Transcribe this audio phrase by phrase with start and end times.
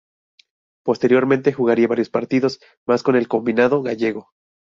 [0.83, 4.31] Posteriormente jugaría varios partidos más con el combinado gallego.